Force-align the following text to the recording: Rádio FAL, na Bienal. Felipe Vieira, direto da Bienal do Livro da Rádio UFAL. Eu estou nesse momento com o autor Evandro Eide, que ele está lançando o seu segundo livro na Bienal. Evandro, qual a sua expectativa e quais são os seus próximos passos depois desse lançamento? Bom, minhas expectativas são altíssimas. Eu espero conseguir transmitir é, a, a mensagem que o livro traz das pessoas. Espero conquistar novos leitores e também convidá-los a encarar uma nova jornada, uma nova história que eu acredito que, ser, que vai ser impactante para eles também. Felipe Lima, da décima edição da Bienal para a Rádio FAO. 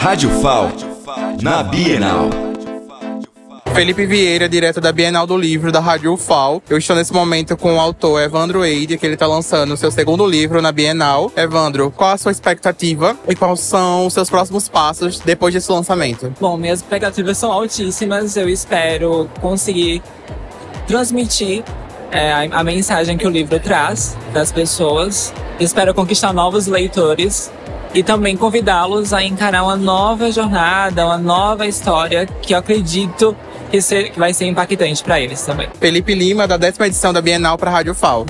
Rádio 0.00 0.30
FAL, 0.40 0.70
na 1.42 1.60
Bienal. 1.60 2.30
Felipe 3.74 4.06
Vieira, 4.06 4.48
direto 4.48 4.80
da 4.80 4.92
Bienal 4.92 5.26
do 5.26 5.36
Livro 5.36 5.72
da 5.72 5.80
Rádio 5.80 6.12
UFAL. 6.12 6.62
Eu 6.70 6.78
estou 6.78 6.94
nesse 6.94 7.12
momento 7.12 7.56
com 7.56 7.74
o 7.74 7.80
autor 7.80 8.22
Evandro 8.22 8.64
Eide, 8.64 8.96
que 8.96 9.04
ele 9.04 9.14
está 9.14 9.26
lançando 9.26 9.74
o 9.74 9.76
seu 9.76 9.90
segundo 9.90 10.24
livro 10.24 10.62
na 10.62 10.70
Bienal. 10.70 11.32
Evandro, 11.36 11.90
qual 11.90 12.12
a 12.12 12.16
sua 12.16 12.30
expectativa 12.30 13.16
e 13.28 13.34
quais 13.34 13.58
são 13.58 14.06
os 14.06 14.14
seus 14.14 14.30
próximos 14.30 14.68
passos 14.68 15.18
depois 15.18 15.52
desse 15.52 15.70
lançamento? 15.70 16.32
Bom, 16.40 16.56
minhas 16.56 16.78
expectativas 16.78 17.36
são 17.36 17.50
altíssimas. 17.50 18.36
Eu 18.36 18.48
espero 18.48 19.28
conseguir 19.40 20.00
transmitir 20.86 21.64
é, 22.12 22.32
a, 22.32 22.60
a 22.60 22.64
mensagem 22.64 23.18
que 23.18 23.26
o 23.26 23.30
livro 23.30 23.58
traz 23.58 24.16
das 24.32 24.52
pessoas. 24.52 25.34
Espero 25.58 25.92
conquistar 25.92 26.32
novos 26.32 26.68
leitores 26.68 27.50
e 27.94 28.02
também 28.02 28.36
convidá-los 28.36 29.12
a 29.12 29.22
encarar 29.22 29.62
uma 29.64 29.76
nova 29.76 30.30
jornada, 30.30 31.06
uma 31.06 31.18
nova 31.18 31.66
história 31.66 32.26
que 32.26 32.54
eu 32.54 32.58
acredito 32.58 33.36
que, 33.70 33.80
ser, 33.80 34.10
que 34.10 34.18
vai 34.18 34.32
ser 34.32 34.46
impactante 34.46 35.02
para 35.02 35.20
eles 35.20 35.42
também. 35.42 35.68
Felipe 35.80 36.14
Lima, 36.14 36.46
da 36.46 36.56
décima 36.56 36.86
edição 36.86 37.12
da 37.12 37.20
Bienal 37.20 37.56
para 37.58 37.70
a 37.70 37.74
Rádio 37.74 37.94
FAO. 37.94 38.26